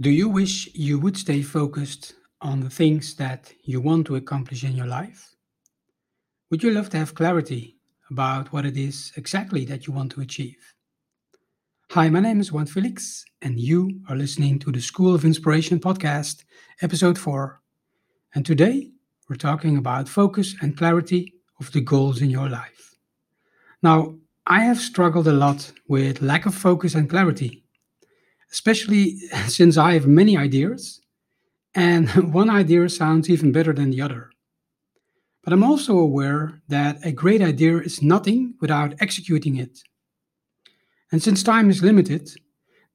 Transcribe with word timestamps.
Do 0.00 0.10
you 0.10 0.28
wish 0.28 0.72
you 0.76 0.96
would 1.00 1.16
stay 1.16 1.42
focused 1.42 2.14
on 2.40 2.60
the 2.60 2.70
things 2.70 3.16
that 3.16 3.52
you 3.64 3.80
want 3.80 4.06
to 4.06 4.14
accomplish 4.14 4.62
in 4.62 4.76
your 4.76 4.86
life? 4.86 5.34
Would 6.52 6.62
you 6.62 6.70
love 6.70 6.88
to 6.90 6.98
have 6.98 7.16
clarity 7.16 7.78
about 8.08 8.52
what 8.52 8.64
it 8.64 8.76
is 8.76 9.12
exactly 9.16 9.64
that 9.64 9.88
you 9.88 9.92
want 9.92 10.12
to 10.12 10.20
achieve? 10.20 10.72
Hi, 11.90 12.08
my 12.10 12.20
name 12.20 12.38
is 12.38 12.52
Juan 12.52 12.66
Felix, 12.66 13.24
and 13.42 13.58
you 13.58 13.90
are 14.08 14.14
listening 14.14 14.60
to 14.60 14.70
the 14.70 14.80
School 14.80 15.16
of 15.16 15.24
Inspiration 15.24 15.80
podcast, 15.80 16.44
episode 16.80 17.18
4. 17.18 17.60
And 18.36 18.46
today 18.46 18.92
we're 19.28 19.34
talking 19.34 19.78
about 19.78 20.08
focus 20.08 20.54
and 20.62 20.76
clarity 20.76 21.34
of 21.58 21.72
the 21.72 21.80
goals 21.80 22.22
in 22.22 22.30
your 22.30 22.48
life. 22.48 22.94
Now, 23.82 24.14
I 24.46 24.60
have 24.60 24.78
struggled 24.78 25.26
a 25.26 25.32
lot 25.32 25.72
with 25.88 26.22
lack 26.22 26.46
of 26.46 26.54
focus 26.54 26.94
and 26.94 27.10
clarity 27.10 27.64
especially 28.52 29.18
since 29.46 29.76
I 29.76 29.94
have 29.94 30.06
many 30.06 30.36
ideas, 30.36 31.00
and 31.74 32.08
one 32.32 32.50
idea 32.50 32.88
sounds 32.88 33.28
even 33.30 33.52
better 33.52 33.72
than 33.72 33.90
the 33.90 34.02
other. 34.02 34.30
But 35.42 35.52
I'm 35.52 35.64
also 35.64 35.96
aware 35.98 36.60
that 36.68 36.98
a 37.04 37.12
great 37.12 37.40
idea 37.40 37.78
is 37.78 38.02
nothing 38.02 38.54
without 38.60 38.94
executing 39.00 39.56
it. 39.56 39.80
And 41.10 41.22
since 41.22 41.42
time 41.42 41.70
is 41.70 41.82
limited, 41.82 42.30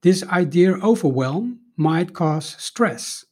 this 0.01 0.23
idea 0.27 0.73
overwhelm 0.73 1.59
might 1.77 2.13
cause 2.13 2.55
stress, 2.59 3.25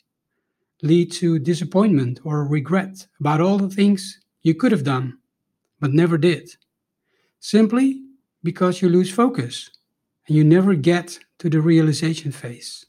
lead 0.82 1.12
to 1.12 1.38
disappointment 1.38 2.20
or 2.24 2.48
regret 2.48 3.06
about 3.20 3.42
all 3.42 3.58
the 3.58 3.70
things 3.70 4.20
you 4.42 4.56
could 4.56 4.72
have 4.72 4.84
done 4.84 5.18
but 5.80 5.94
never 5.94 6.18
did, 6.18 6.50
simply 7.40 8.02
because 8.44 8.82
you 8.82 8.90
lose 8.90 9.12
focus 9.12 9.70
and 10.28 10.38
you 10.38 10.44
never 10.44 10.76
get 10.76 11.20
to 11.42 11.50
the 11.50 11.60
realization 11.60 12.32
phase. 12.32 12.86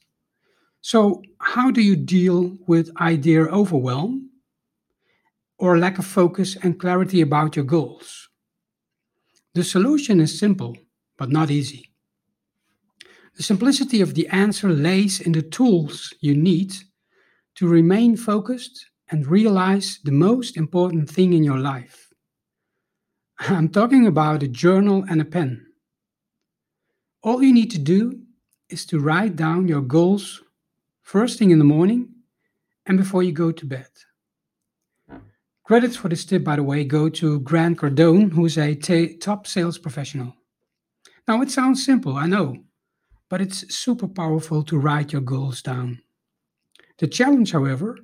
So, 0.83 1.23
how 1.41 1.71
do 1.71 1.81
you 1.81 1.97
deal 1.97 2.59
with 2.67 2.95
idea 3.01 3.45
overwhelm 3.45 4.29
or 5.59 5.79
lack 5.79 5.99
of 5.99 6.05
focus 6.05 6.59
and 6.63 6.79
clarity 6.79 7.23
about 7.23 7.57
your 7.57 7.65
goals? 7.65 8.29
The 9.55 9.65
solution 9.65 10.21
is 10.21 10.39
simple, 10.39 10.77
but 11.17 11.31
not 11.31 11.51
easy. 11.51 11.95
The 13.37 13.43
simplicity 13.43 14.03
of 14.03 14.13
the 14.13 14.29
answer 14.29 14.69
lays 14.69 15.19
in 15.19 15.33
the 15.33 15.41
tools 15.41 16.13
you 16.21 16.35
need 16.37 16.75
to 17.55 17.67
remain 17.67 18.19
focused 18.19 18.85
and 19.11 19.27
realize 19.27 19.99
the 20.05 20.13
most 20.13 20.59
important 20.59 21.09
thing 21.09 21.33
in 21.33 21.43
your 21.43 21.59
life. 21.59 22.13
I'm 23.39 23.71
talking 23.71 24.07
about 24.07 24.43
a 24.43 24.49
journal 24.49 25.07
and 25.09 25.23
a 25.23 25.25
pen. 25.25 25.65
All 27.23 27.43
you 27.43 27.55
need 27.55 27.71
to 27.71 27.79
do 27.79 28.22
is 28.73 28.87
to 28.87 28.99
write 28.99 29.37
down 29.37 29.69
your 29.69 29.83
goals 29.83 30.43
first 31.03 31.39
thing 31.39 31.51
in 31.51 31.59
the 31.59 31.65
morning 31.65 32.09
and 32.87 32.97
before 32.97 33.23
you 33.23 33.33
go 33.33 33.53
to 33.53 33.67
bed. 33.67 33.89
Credits 35.65 35.97
for 35.97 36.09
this 36.09 36.25
tip, 36.25 36.43
by 36.43 36.57
the 36.57 36.63
way, 36.63 36.85
go 36.85 37.09
to 37.09 37.41
Grant 37.41 37.79
Cardone, 37.79 38.33
who 38.33 38.47
is 38.47 38.59
a 38.59 38.75
t- 38.75 39.17
top 39.17 39.47
sales 39.47 39.79
professional. 39.79 40.35
Now, 41.29 41.41
it 41.41 41.51
sounds 41.51 41.85
simple, 41.85 42.17
I 42.17 42.27
know, 42.27 42.57
but 43.29 43.41
it's 43.41 43.73
super 43.75 44.09
powerful 44.09 44.65
to 44.65 44.79
write 44.79 45.13
your 45.13 45.23
goals 45.23 45.63
down. 45.63 46.01
The 46.99 47.07
challenge, 47.07 47.53
however, 47.53 47.99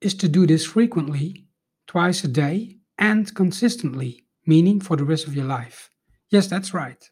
is 0.00 0.14
to 0.14 0.28
do 0.28 0.46
this 0.46 0.64
frequently, 0.64 1.46
twice 1.86 2.22
a 2.22 2.28
day, 2.28 2.78
and 2.98 3.34
consistently, 3.34 4.24
meaning 4.46 4.80
for 4.80 4.96
the 4.96 5.04
rest 5.04 5.26
of 5.26 5.34
your 5.34 5.46
life. 5.46 5.90
Yes, 6.30 6.46
that's 6.46 6.72
right. 6.72 7.02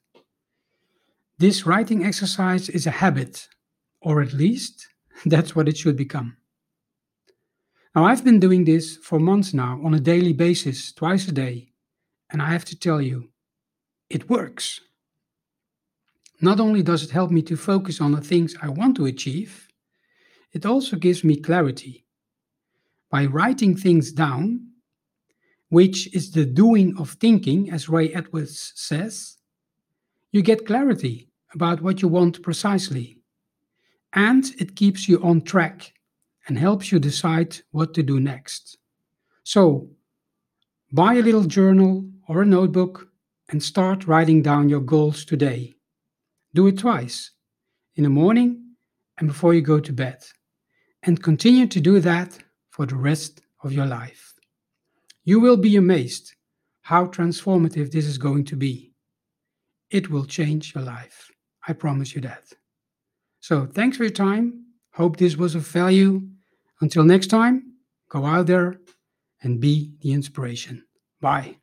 This 1.40 1.64
writing 1.64 2.04
exercise 2.04 2.68
is 2.68 2.86
a 2.86 2.90
habit, 2.90 3.48
or 4.02 4.20
at 4.20 4.34
least 4.34 4.86
that's 5.24 5.56
what 5.56 5.68
it 5.68 5.78
should 5.78 5.96
become. 5.96 6.36
Now, 7.94 8.04
I've 8.04 8.22
been 8.22 8.40
doing 8.40 8.66
this 8.66 8.98
for 8.98 9.18
months 9.18 9.54
now 9.54 9.80
on 9.82 9.94
a 9.94 10.00
daily 10.00 10.34
basis, 10.34 10.92
twice 10.92 11.26
a 11.28 11.32
day, 11.32 11.72
and 12.30 12.42
I 12.42 12.50
have 12.50 12.66
to 12.66 12.78
tell 12.78 13.00
you, 13.00 13.30
it 14.10 14.28
works. 14.28 14.82
Not 16.42 16.60
only 16.60 16.82
does 16.82 17.04
it 17.04 17.10
help 17.10 17.30
me 17.30 17.40
to 17.44 17.56
focus 17.56 18.02
on 18.02 18.12
the 18.12 18.20
things 18.20 18.54
I 18.60 18.68
want 18.68 18.96
to 18.96 19.06
achieve, 19.06 19.66
it 20.52 20.66
also 20.66 20.96
gives 20.96 21.24
me 21.24 21.36
clarity. 21.36 22.04
By 23.10 23.24
writing 23.24 23.78
things 23.78 24.12
down, 24.12 24.72
which 25.70 26.14
is 26.14 26.32
the 26.32 26.44
doing 26.44 26.98
of 26.98 27.12
thinking, 27.12 27.70
as 27.70 27.88
Ray 27.88 28.12
Edwards 28.12 28.74
says, 28.76 29.38
you 30.32 30.42
get 30.42 30.66
clarity 30.66 31.29
about 31.54 31.80
what 31.80 32.02
you 32.02 32.08
want 32.08 32.42
precisely. 32.42 33.18
And 34.12 34.44
it 34.58 34.76
keeps 34.76 35.08
you 35.08 35.22
on 35.22 35.42
track 35.42 35.92
and 36.48 36.58
helps 36.58 36.90
you 36.90 36.98
decide 36.98 37.58
what 37.70 37.94
to 37.94 38.02
do 38.02 38.18
next. 38.20 38.78
So, 39.44 39.88
buy 40.92 41.14
a 41.14 41.22
little 41.22 41.44
journal 41.44 42.08
or 42.28 42.42
a 42.42 42.46
notebook 42.46 43.08
and 43.50 43.62
start 43.62 44.06
writing 44.06 44.42
down 44.42 44.68
your 44.68 44.80
goals 44.80 45.24
today. 45.24 45.76
Do 46.54 46.66
it 46.66 46.78
twice 46.78 47.30
in 47.96 48.04
the 48.04 48.10
morning 48.10 48.74
and 49.18 49.28
before 49.28 49.54
you 49.54 49.60
go 49.60 49.80
to 49.80 49.92
bed. 49.92 50.22
And 51.02 51.22
continue 51.22 51.66
to 51.66 51.80
do 51.80 52.00
that 52.00 52.38
for 52.70 52.86
the 52.86 52.96
rest 52.96 53.42
of 53.62 53.72
your 53.72 53.86
life. 53.86 54.34
You 55.24 55.40
will 55.40 55.56
be 55.56 55.76
amazed 55.76 56.34
how 56.82 57.06
transformative 57.06 57.90
this 57.90 58.06
is 58.06 58.18
going 58.18 58.44
to 58.46 58.56
be. 58.56 58.92
It 59.90 60.10
will 60.10 60.24
change 60.24 60.74
your 60.74 60.84
life. 60.84 61.30
I 61.66 61.72
promise 61.72 62.14
you 62.14 62.20
that. 62.22 62.52
So 63.40 63.66
thanks 63.66 63.96
for 63.96 64.04
your 64.04 64.12
time. 64.12 64.64
Hope 64.94 65.16
this 65.16 65.36
was 65.36 65.54
of 65.54 65.66
value. 65.66 66.22
Until 66.80 67.04
next 67.04 67.28
time, 67.28 67.74
go 68.10 68.24
out 68.26 68.46
there 68.46 68.80
and 69.42 69.60
be 69.60 69.92
the 70.00 70.12
inspiration. 70.12 70.84
Bye. 71.20 71.59